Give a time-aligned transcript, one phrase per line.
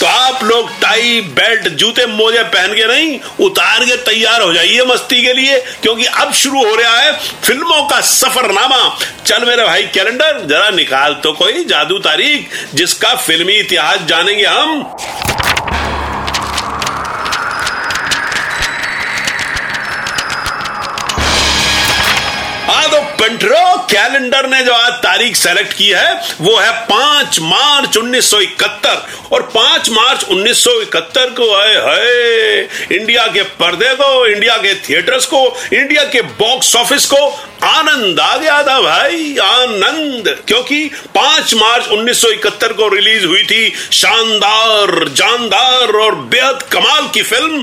[0.00, 4.84] तो आप लोग टाई, बेल्ट, जूते, मोजे पहन के नहीं, उतार के तैयार हो जाइए
[4.84, 7.12] मस्ती के लिए, क्योंकि अब शुरू हो रहा है
[7.44, 13.52] फ़िल्मों का सफरनामा। चल मेरे भाई कैलेंडर, जरा निकाल तो कोई जादू तारीख, जिसका फिल्मी
[13.52, 14.82] इतिहास जानेंगे हम।
[23.18, 29.42] पेंट्रो कैलेंडर ने जो आज तारीख सेलेक्ट की है वो है पाँच मार्च 1971 और
[29.54, 32.62] पाँच मार्च 1971 को है, है
[32.98, 37.26] इंडिया के पर्दे को इंडिया के थिएटर्स को इंडिया के बॉक्स ऑफ़िस को
[37.64, 45.08] आनंद, आ गया था भाई, आनंद। क्योंकि पाँच मार्च 1971 को रिलीज़ हुई थी शानदार,
[45.08, 47.60] जानदार और बेहद कमाल की film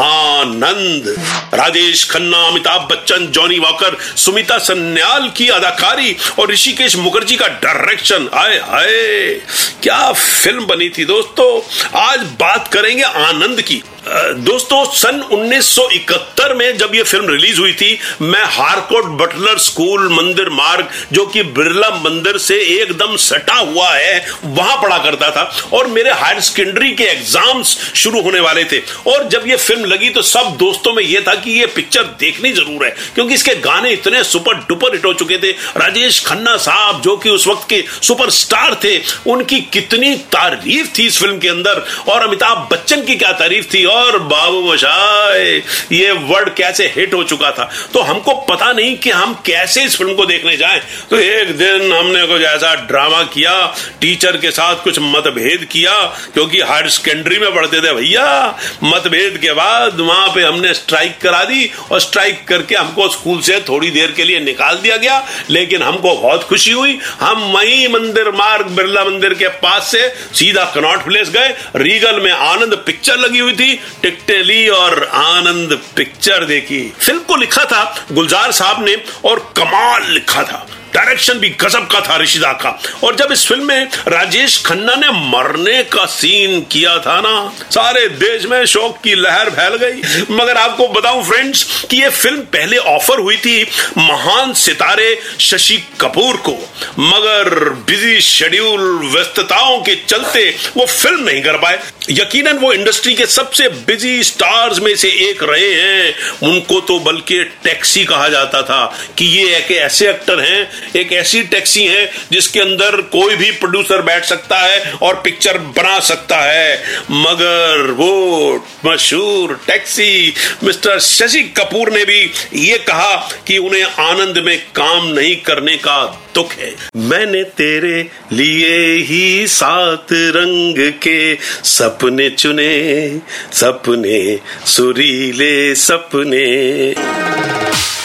[0.00, 1.16] Anand.
[1.54, 8.28] Rajesh Khanna, Amitabh Bachchan, Johnny Walker, Sumita Sanyal की अदाकारी और ऋषिकेश मुखर्जी का डायरेक्शन।
[8.34, 9.40] आए हाय,
[9.82, 11.60] क्या फ़िल्म बनी थी दोस्तों?
[12.00, 17.98] आज बात करेंगे आनंद की। दोस्तों, सन 1971 में जब यह फ़िल्म रिलीज़ हुई थी,
[18.22, 24.24] मैं हारकोट बटलर स्कूल मंदिर मार्ग, जो कि बिरला मंदिर से एकदम सटा हुआ है,
[24.44, 25.42] वहाँ पढ़ा करता था।
[25.72, 30.08] और मेरे हायर सेकेंडरी के एग्ज़ाम्स शुरू होने वाले थे। और जब यह फ़िल्म लगी
[30.10, 33.90] तो सब दोस्तों में यह था कि यह पिक्चर देखनी ज़रूर है, क्योंकि इसके गाने
[33.90, 37.84] इतने सुपर डुपर हिट हो चुके थे। राजेश खन्ना साहब, जो कि उस वक्त के
[38.02, 43.32] सुपरस्टार थे, उनकी कितनी तारीफ़ थी इस फ़िल्म के अंदर। और अमिताभ बच्चन की क्या
[43.34, 43.84] तारीफ़ थी?
[43.84, 47.70] और बाबू मशाए ये वर्ड कैसे हिट हो चुका था?
[47.94, 51.92] तो हमको पता नहीं कि हम कैसे इस फ़िल्म को देखने जाएँ। तो एक दिन
[51.92, 55.94] हमने कुछ ऐसा ड्रामा किया टीचर के साथ कुछ मतभेद किया,
[56.34, 61.44] क्योंकि हायर सेकेंडरी में पढ़ते थे, भैया, मतभेद के बाद वहाँ पे हमने स्ट्राइक करा
[61.44, 65.82] दी और स्ट्राइक करके हमको स्कूल से थोड़ी देर के लिए निकाल दिया गया। लेकिन
[65.82, 71.04] हमको बहुत खुशी हुई। हम वही मंदिर मार्ग, बिरला मंदिर के पास से सीधा कनॉट
[71.04, 76.82] प्लेस गए। रीगल में आनंद पिक्चर लगी हुई थी। टिकटें ली और आनंद पिक्चर देखी।
[76.98, 80.67] फ़िल्म को लिखा था गुलजार साहब ने और कमाल लिखा था।
[80.98, 82.70] डायरेक्शन भी गजब का था ऋषिदा का।
[83.04, 87.34] और जब इस फ़िल्म में राजेश खन्ना ने मरने का सीन किया था ना,
[87.70, 92.40] सारे देश में शोक की लहर फैल गई। मगर आपको बताऊँ फ्रेंड्स कि ये फ़िल्म
[92.52, 93.62] पहले ऑफ़र हुई थी
[93.98, 95.08] महान सितारे
[95.40, 96.52] शशि कपूर को।
[97.00, 97.48] मगर
[97.88, 101.78] बिज़ी शेड्यूल व्यस्तताओं के चलते वो फ़िल्म नहीं कर पाए।
[102.10, 106.14] यकीनन वो इंडस्ट्री के सबसे बिज़ी स्टार्स में से एक रहे हैं।
[106.48, 108.84] उनको तो बल्कि टैक्सी कहा जाता था
[109.18, 114.02] कि ये एक ऐसे एक्टर हैं एक ऐसी टैक्सी है जिसके अंदर कोई भी प्रोड्यूसर
[114.02, 120.34] बैठ सकता है और पिक्चर बना सकता है। मगर वो मशहूर टैक्सी
[120.64, 123.16] मिस्टर शशि कपूर ने भी ये कहा
[123.46, 130.06] कि उन्हें आनंद में काम नहीं करने का दुख है। मैंने तेरे लिए ही सात
[130.12, 133.20] रंग के सपने चुने,
[133.52, 136.46] सपने सुरीले सपने।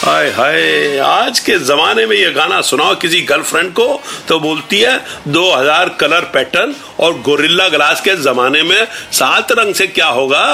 [0.04, 3.86] हाय हाय, आज के जमाने में ये गाना सुनाओ किसी गर्लफ्रेंड को
[4.28, 4.94] तो बोलती है
[5.28, 10.44] 2000 कलर पैटर्न और गोरिल्ला ग्लास के जमाने में सात रंग से क्या होगा?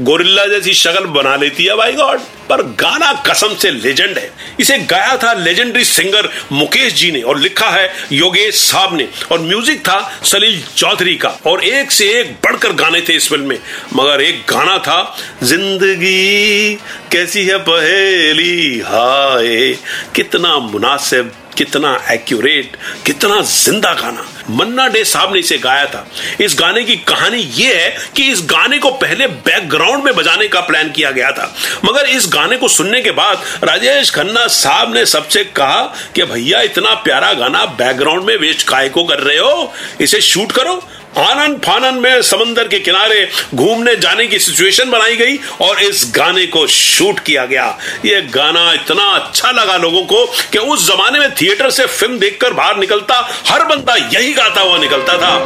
[0.00, 2.20] गोरिल्ला जैसी शक्ल बना लेती है भाई गॉड
[2.52, 4.30] पर गाना कसम से लेजेंड है।
[4.60, 9.40] इसे गाया था लेजेंडरी सिंगर मुकेश जी ने और लिखा है योगेश साहब ने। और
[9.40, 13.58] म्यूज़िक था सलील चौधरी का। और एक से एक बढ़कर गाने थे इस फ़िल्म में।
[13.94, 16.74] मगर एक गाना था, ज़िंदगी
[17.12, 19.72] कैसी है पहेली, हाय।
[20.14, 22.76] कितना मुनासिब, कितना एक्यूरेट
[23.06, 26.06] कितना ज़िंदा गाना। मन्ना डे साहब ने इसे गाया था।
[26.40, 30.60] इस गाने की कहानी यह है कि इस गाने को पहले बैकग्राउंड में बजाने का
[30.60, 31.54] प्लान किया गया था।
[31.84, 35.82] मगर इस गाने को सुनने के बाद राजेश खन्ना साहब ने सबसे कहा
[36.14, 40.52] कि भैया, इतना प्यारा गाना बैकग्राउंड में वेस्ट काय को कर रहे हो, इसे शूट
[40.52, 40.82] करो
[41.18, 46.46] आनंद फानन में समंदर के किनारे घूमने जाने की सिचुएशन बनाई गई और इस गाने
[46.46, 47.66] को शूट किया गया।
[48.04, 52.52] यह गाना इतना अच्छा लगा लोगों को कि उस जमाने में थिएटर से फ़िल्म देखकर
[52.52, 55.38] बाहर निकलता, हर बंदा यही गाता हुआ निकलता था।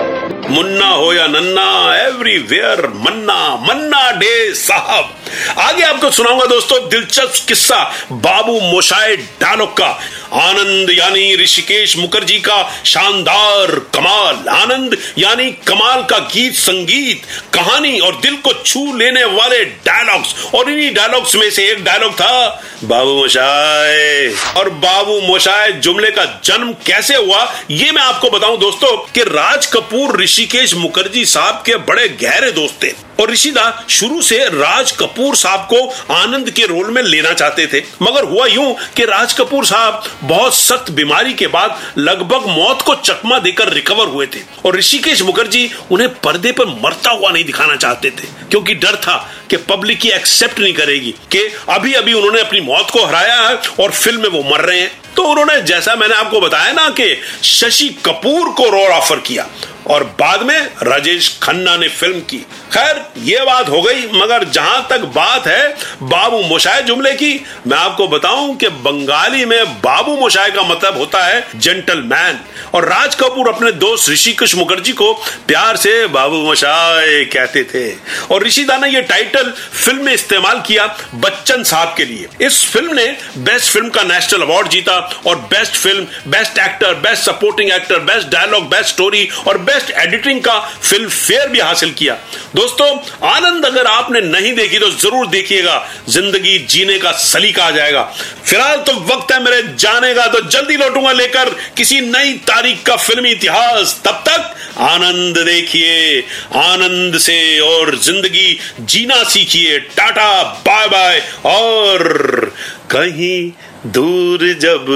[0.51, 5.15] मुन्ना हो या नन्ना एवरीवेयर मन्ना मन्ना डे साहब।
[5.59, 7.79] आगे आपको सुनाऊँगा दोस्तों दिलचस्प किस्सा,
[8.13, 9.89] बाबू मोशाए डायलॉग का।
[10.35, 17.23] आनंद यानी ऋषिकेश मुखर्जी का शानदार कमाल। आनंद यानी कमाल का गीत, संगीत,
[17.55, 22.15] कहानी और दिल को छू लेने वाले डायलॉग्स और इन्हीं डायलॉग्स में से एक डायलॉग
[22.15, 28.59] था, बाबू मोशाए और बाबू मोशाए जुमले का जन्म कैसे हुआ, ये मैं आपको बताऊँ
[28.59, 34.21] दोस्तों कि राज कपूर, ऋषिकेश मुखर्जी साहब के बड़े गहरे दोस्त थे। और ऋषिदा शुरू
[34.23, 38.75] से राज कपूर साहब को आनंद के रोल में लेना चाहते थे। मगर हुआ यूँ
[38.97, 44.09] कि राज कपूर साहब बहुत सख्त बीमारी के बाद लगभग मौत को चकमा देकर रिकवर
[44.09, 48.75] हुए थे। और ऋषिकेश मुखर्जी उन्हें पर्दे पर मरता हुआ नहीं दिखाना चाहते थे, क्योंकि
[48.77, 49.17] डर था
[49.51, 53.57] कि पब्लिक की एक्सेप्ट नहीं करेगी कि अभी अभी उन्होंने अपनी मौत को हराया है
[53.81, 57.17] और फ़िल्म में वो मर रहे हैं। तो उन्होंने, जैसा मैंने आपको बताया ना कि
[57.45, 59.47] शशि कपूर को रोल ऑफ़र किया।
[59.87, 62.39] और बाद में राजेश खन्ना ने फ़िल्म की।
[62.73, 65.69] खैर, ये बात हो गई, मगर जहाँ तक बात है
[66.03, 71.25] बाबू मोशाय जुमले की, मैं आपको बताऊँ कि बंगाली में बाबू मोशाय का मतलब होता
[71.25, 72.41] है जेंटलमैन
[72.75, 75.13] और राज कपूर अपने दोस्त ऋषिकेश मुखर्जी को
[75.47, 77.87] प्यार से बाबू मोशाय कहते थे।
[78.31, 79.53] और ऋषिदा ने यह टाइटल
[79.85, 83.07] फ़िल्म में इस्तेमाल किया बच्चन साहब के लिए। इस फ़िल्म ने
[83.39, 88.29] बेस्ट फ़िल्म का नेशनल अवार्ड जीता और best film best actor best supporting actor best
[88.29, 92.15] dialogue best story और बेस्ट बेस्ट एडिटिंग का फ़िल्म फेयर भी हासिल किया।
[92.55, 92.87] दोस्तों,
[93.29, 95.77] आनंद अगर आपने नहीं देखी तो ज़रूर देखिएगा।
[96.09, 98.03] ज़िंदगी जीने का सलीका आ जाएगा।
[98.45, 102.97] फ़िलहाल तो वक्त है मेरे जाने का तो जल्दी लौटूँगा लेकर किसी नई तारीख का
[102.99, 106.21] फिल्मी इतिहास। तब तक आनंद देखिए,
[106.57, 112.53] आनंद से और ज़िंदगी जीना सीखिए। टाटा बाय बाय और
[112.91, 113.51] कहीं
[113.87, 114.87] दूर जब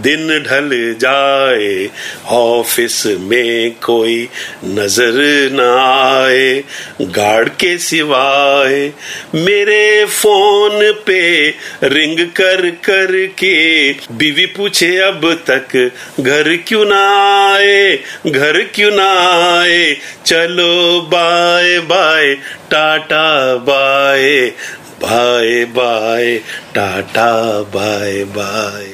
[0.00, 0.70] दिन ढल
[1.00, 1.88] जाए,
[2.30, 4.28] ऑफ़िस में कोई
[4.64, 5.18] नज़र
[5.52, 6.62] न आए
[7.10, 8.92] गार्ड के सिवाय
[9.36, 11.20] मेरे फ़ोन पे
[11.84, 15.76] रिंग कर कर के बीवी पूछे, अब तक
[16.20, 17.02] घर क्यों ना
[17.46, 17.94] आए,
[18.26, 19.10] घर क्यों ना
[19.50, 19.94] आए,
[20.26, 22.34] चलो bye bye,
[22.70, 24.52] tata bye
[25.02, 26.36] bye bye
[26.74, 27.32] tata
[27.74, 28.88] bye bye.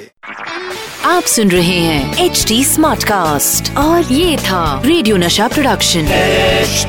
[1.04, 6.86] आप सुन रहे हैं एच डी स्मार्ट कास्ट और ये था radio Nasha production H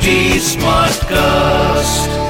[0.48, 2.27] smart cast